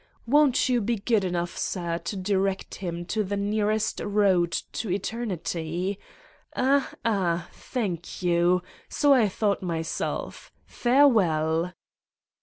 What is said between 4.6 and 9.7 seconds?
to Eternity? Ah, Ah! Thank you. So I thought